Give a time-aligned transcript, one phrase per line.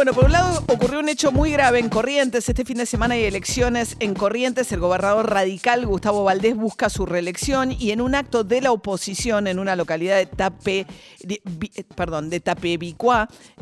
[0.00, 2.48] Bueno, por un lado ocurrió un hecho muy grave en Corrientes.
[2.48, 4.72] Este fin de semana hay elecciones en Corrientes.
[4.72, 9.46] El gobernador radical Gustavo Valdés busca su reelección y en un acto de la oposición
[9.46, 10.86] en una localidad de Tape,
[11.22, 11.42] de,
[11.94, 12.42] perdón, de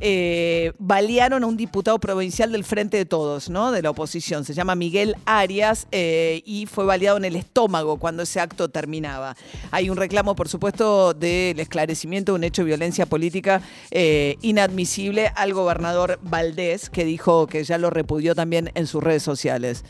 [0.00, 3.72] eh, balearon a un diputado provincial del Frente de Todos, ¿no?
[3.72, 4.44] De la oposición.
[4.44, 9.34] Se llama Miguel Arias eh, y fue baleado en el estómago cuando ese acto terminaba.
[9.72, 13.60] Hay un reclamo, por supuesto, del esclarecimiento de un hecho de violencia política
[13.90, 19.22] eh, inadmisible al gobernador Valdés, que dijo que ya lo repudió también en sus redes
[19.22, 19.84] sociales.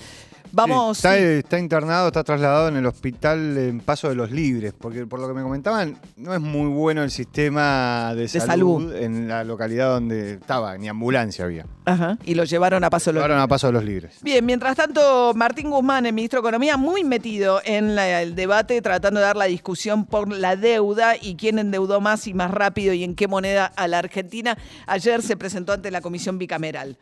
[0.52, 1.04] Vamos.
[1.04, 5.28] está, internado, está trasladado en el hospital en Paso de los Libres, porque por lo
[5.28, 10.34] que me comentaban, no es muy bueno el sistema de, salud, en la localidad donde
[10.34, 11.66] estaba, ni ambulancia había.
[11.84, 12.18] Ajá.
[12.24, 13.42] Y lo llevaron a Paso de los Libres.
[13.42, 14.18] a Paso de los Libres.
[14.22, 19.20] Bien, mientras tanto, Martín Guzmán, el ministro de Economía, muy metido en el debate, tratando
[19.20, 23.04] de dar la discusión por la deuda y quién endeudó más y más rápido y
[23.04, 24.58] en qué moneda a la Argentina.
[24.86, 26.96] Ayer se presentó ante la comisión bicameral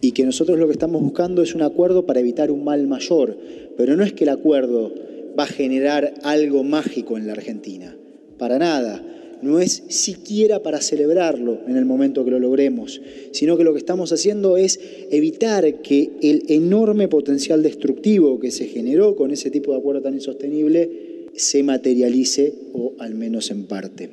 [0.00, 3.36] y que nosotros lo que estamos buscando es un acuerdo para evitar un mal mayor,
[3.76, 4.92] pero no es que el acuerdo
[5.38, 7.96] va a generar algo mágico en la Argentina,
[8.38, 9.02] para nada,
[9.42, 13.78] no es siquiera para celebrarlo en el momento que lo logremos, sino que lo que
[13.78, 19.72] estamos haciendo es evitar que el enorme potencial destructivo que se generó con ese tipo
[19.72, 24.12] de acuerdo tan insostenible se materialice o al menos en parte.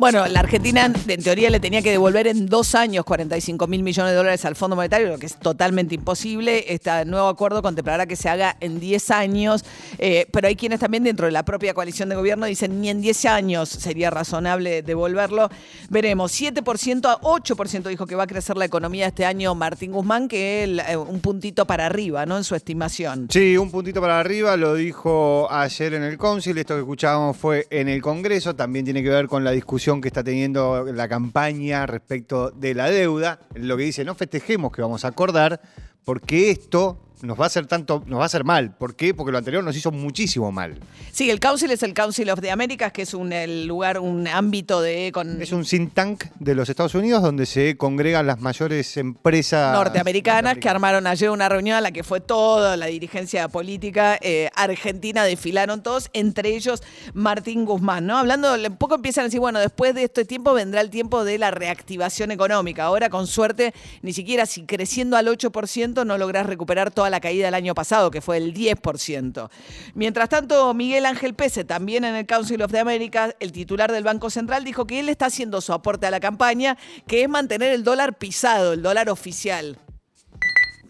[0.00, 4.12] Bueno, la Argentina en teoría le tenía que devolver en dos años 45 mil millones
[4.12, 6.72] de dólares al Fondo Monetario, lo que es totalmente imposible.
[6.72, 9.62] Este nuevo acuerdo contemplará que se haga en 10 años,
[9.98, 13.02] eh, pero hay quienes también dentro de la propia coalición de gobierno dicen ni en
[13.02, 15.50] 10 años sería razonable devolverlo.
[15.90, 20.28] Veremos, 7% a 8% dijo que va a crecer la economía este año Martín Guzmán,
[20.28, 22.38] que es eh, un puntito para arriba, ¿no?
[22.38, 23.28] En su estimación.
[23.30, 27.88] Sí, un puntito para arriba, lo dijo ayer en el Esto que escuchábamos fue en
[27.88, 32.52] el Congreso, también tiene que ver con la discusión que está teniendo la campaña respecto
[32.52, 35.60] de la deuda, lo que dice, no festejemos que vamos a acordar,
[36.04, 38.74] porque esto nos va a hacer tanto, nos va a hacer mal.
[38.76, 39.14] ¿Por qué?
[39.14, 40.78] Porque lo anterior nos hizo muchísimo mal.
[41.12, 44.26] Sí, el Council es el Council of the Americas, que es un el lugar, un
[44.28, 45.12] ámbito de...
[45.40, 50.58] Es un think tank de los Estados Unidos donde se congregan las mayores empresas norteamericanas,
[50.58, 55.24] que armaron ayer una reunión a la que fue toda la dirigencia política eh, argentina,
[55.24, 56.82] desfilaron todos, entre ellos
[57.14, 58.18] Martín Guzmán, ¿no?
[58.18, 61.38] Hablando, un poco empiezan a decir, bueno, después de este tiempo vendrá el tiempo de
[61.38, 62.84] la reactivación económica.
[62.84, 67.46] Ahora, con suerte, ni siquiera si creciendo al 8% no lográs recuperar toda la caída
[67.46, 69.50] del año pasado, que fue el 10%.
[69.94, 74.04] Mientras tanto, Miguel Ángel Pese, también en el Council of the Americas, el titular del
[74.04, 77.72] Banco Central, dijo que él está haciendo su aporte a la campaña, que es mantener
[77.72, 79.78] el dólar pisado, el dólar oficial.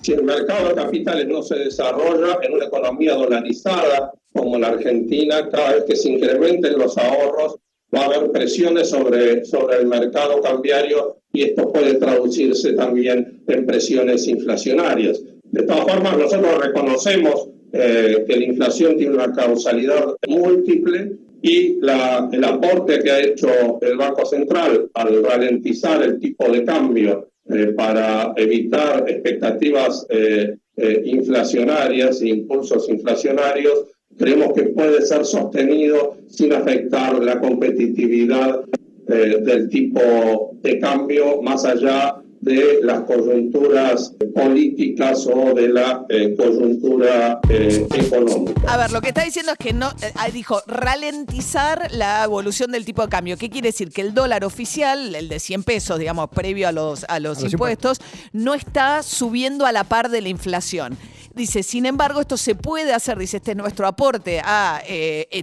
[0.02, 5.48] Si el mercado de capitales no se desarrolla en una economía dolarizada como la Argentina,
[5.50, 7.56] cada vez que se incrementen los ahorros,
[7.94, 13.66] va a haber presiones sobre, sobre el mercado cambiario y esto puede traducirse también en
[13.66, 15.20] presiones inflacionarias.
[15.52, 21.12] De todas formas, nosotros reconocemos eh, que la inflación tiene una causalidad múltiple
[21.42, 27.28] y el aporte que ha hecho el Banco Central al ralentizar el tipo de cambio
[27.48, 30.56] eh, para evitar expectativas eh,
[31.04, 33.86] inflacionarias e impulsos inflacionarios,
[34.16, 38.64] creemos que puede ser sostenido sin afectar la competitividad
[39.06, 47.38] del tipo de cambio más allá de las coyunturas políticas o de la eh, coyuntura
[47.48, 48.62] eh, económica.
[48.66, 52.86] A ver, lo que está diciendo es que no, eh, dijo ralentizar la evolución del
[52.86, 53.36] tipo de cambio.
[53.36, 53.90] ¿Qué quiere decir?
[53.90, 58.00] Que el dólar oficial, el de 100 pesos, digamos, previo a los, a los, impuestos,
[58.32, 60.96] no está subiendo a la par de la inflación.
[61.34, 64.82] Dice, sin embargo, esto se puede hacer, dice, este es nuestro aporte a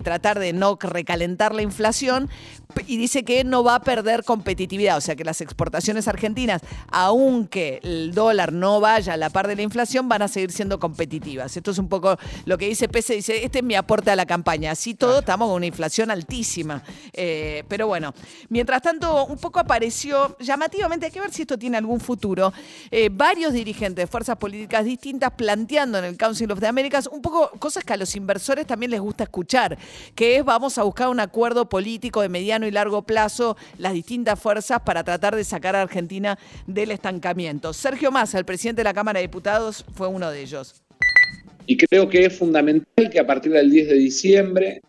[0.03, 2.29] tratar de no recalentar la inflación,
[2.85, 6.61] y dice que no va a perder competitividad, o sea que las exportaciones argentinas,
[6.91, 10.79] aunque el dólar no vaya a la par de la inflación, van a seguir siendo
[10.79, 11.55] competitivas.
[11.55, 14.25] Esto es un poco lo que dice Pese, dice, este es mi aporte a la
[14.25, 14.71] campaña.
[14.71, 16.83] Así todo, estamos con una inflación altísima.
[17.13, 18.13] Eh, pero bueno,
[18.49, 22.53] mientras tanto, un poco apareció llamativamente, hay que ver si esto tiene algún futuro,
[22.91, 27.21] eh, varios dirigentes de fuerzas políticas distintas planteando en el Council of the Americas un
[27.21, 29.77] poco cosas que a los inversores también les gusta escuchar,
[30.15, 34.39] que es vamos a buscar un acuerdo político de mediano y largo plazo las distintas
[34.39, 36.37] fuerzas para tratar de sacar a Argentina
[36.81, 37.73] del estancamiento.
[37.73, 40.83] Sergio Massa, el presidente de la Cámara de Diputados, fue uno de ellos.
[41.65, 44.81] Y creo que es fundamental que a partir del 10 de diciembre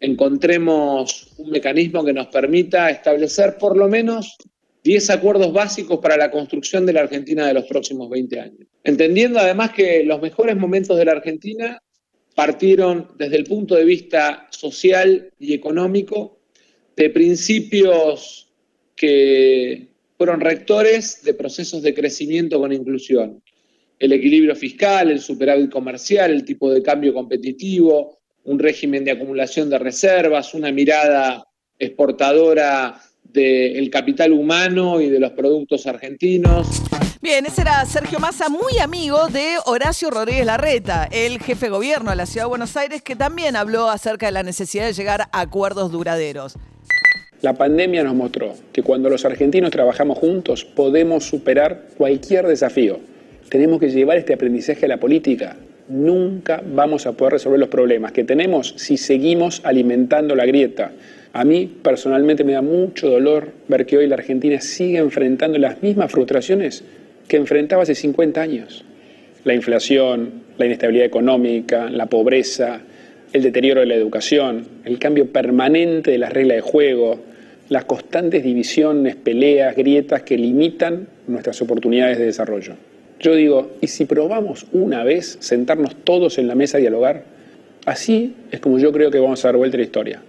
[0.00, 4.36] encontremos un mecanismo que nos permita establecer por lo menos
[4.84, 8.66] 10 acuerdos básicos para la construcción de la Argentina de los próximos 20 años.
[8.84, 11.82] Entendiendo además que los mejores momentos de la Argentina
[12.34, 16.38] partieron desde el punto de vista social y económico
[16.96, 18.52] de principios
[18.94, 23.42] que fueron rectores de procesos de crecimiento con inclusión.
[23.98, 29.68] El equilibrio fiscal, el superávit comercial, el tipo de cambio competitivo, un régimen de acumulación
[29.70, 31.46] de reservas, una mirada
[31.78, 36.82] exportadora del capital humano y de los productos argentinos.
[37.20, 42.10] Bien, ese era Sergio Massa, muy amigo de Horacio Rodríguez Larreta, el jefe de gobierno
[42.10, 45.22] de la Ciudad de Buenos Aires, que también habló acerca de la necesidad de llegar
[45.22, 46.56] a acuerdos duraderos.
[47.46, 52.98] La pandemia nos mostró que cuando los argentinos trabajamos juntos podemos superar cualquier desafío.
[53.48, 55.56] Tenemos que llevar este aprendizaje a la política.
[55.88, 60.90] Nunca vamos a poder resolver los problemas que tenemos si seguimos alimentando la grieta.
[61.34, 65.80] A mí personalmente me da mucho dolor ver que hoy la Argentina sigue enfrentando las
[65.80, 66.82] mismas frustraciones
[67.28, 68.84] que enfrentaba hace 50 años.
[69.44, 72.80] La inflación, la inestabilidad económica, la pobreza,
[73.32, 77.35] el deterioro de la educación, el cambio permanente de las reglas de juego,
[77.68, 82.74] las constantes divisiones, peleas, grietas que limitan nuestras oportunidades de desarrollo.
[83.18, 87.24] Yo digo, ¿y si probamos una vez sentarnos todos en la mesa a dialogar?
[87.86, 90.22] Así es como yo creo que vamos a dar vuelta a la historia.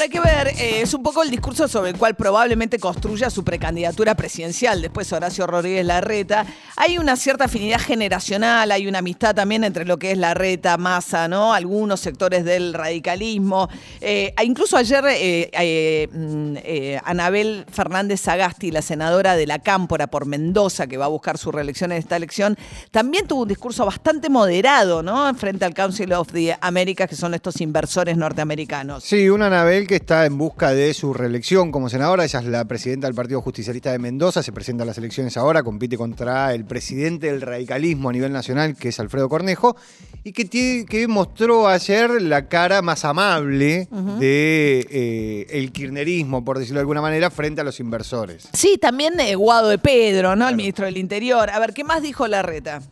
[0.00, 3.42] Hay que ver, eh, es un poco el discurso sobre el cual probablemente construya su
[3.42, 6.46] precandidatura presidencial, después Horacio Rodríguez Larreta.
[6.76, 11.26] Hay una cierta afinidad generacional, hay una amistad también entre lo que es Larreta, Massa,
[11.26, 11.52] ¿no?
[11.52, 13.68] Algunos sectores del radicalismo.
[14.00, 16.56] Eh, incluso ayer eh, mm,
[17.04, 21.50] Anabel Fernández Sagasti, la senadora de la Cámpora por Mendoza, que va a buscar su
[21.50, 22.56] reelección en esta elección,
[22.92, 25.34] también tuvo un discurso bastante moderado, ¿no?
[25.34, 29.02] Frente al Council of the Americas, que son estos inversores norteamericanos.
[29.02, 32.22] Sí, una Anabel que está en busca de su reelección como senadora.
[32.22, 35.64] Ella es la presidenta del Partido Justicialista de Mendoza, se presenta a las elecciones ahora,
[35.64, 39.76] compite contra el presidente del radicalismo a nivel nacional, que es Alfredo Cornejo,
[40.22, 43.88] y que, que mostró ayer la cara más amable
[44.20, 48.48] de eh, el kirchnerismo, por decirlo de alguna manera, frente a los inversores.
[48.52, 50.48] Sí, también eh, Guado de Pedro, ¿no?
[50.48, 51.48] El ministro del Interior.
[51.50, 52.82] A ver, ¿qué más dijo Larreta?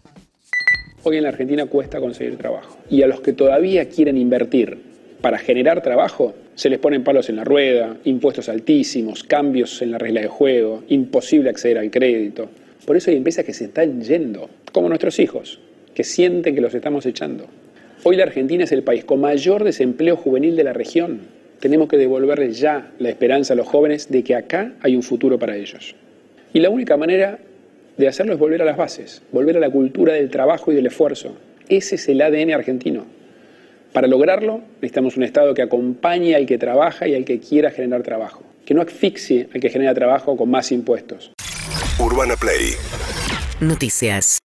[1.03, 2.79] Hoy en la Argentina cuesta conseguir trabajo.
[2.89, 4.83] Y a los que todavía quieren invertir
[5.21, 9.99] para generar trabajo, se les ponen palos en la rueda, impuestos altísimos, cambios en la
[9.99, 12.49] regla de juego, imposible acceder al crédito.
[12.87, 15.61] Por eso hay empresas que se están yendo, como nuestros hijos,
[15.95, 17.47] que sienten que los estamos echando.
[18.05, 21.21] Hoy la Argentina es el país con mayor desempleo juvenil de la región.
[21.61, 25.39] Tenemos que devolverles ya la esperanza a los jóvenes de que acá hay un futuro
[25.39, 25.95] para ellos.
[26.55, 27.39] Y la única manera
[27.99, 30.87] de hacerlo es volver a las bases, volver a la cultura del trabajo y del
[30.87, 31.37] esfuerzo.
[31.69, 33.05] Ese es el ADN argentino.
[33.97, 38.03] Para lograrlo, necesitamos un Estado que acompañe al que trabaja y al que quiera generar
[38.03, 41.33] trabajo, que no asfixie al que genera trabajo con más impuestos.
[41.99, 42.75] Urbana Play.
[43.59, 44.27] Noticias.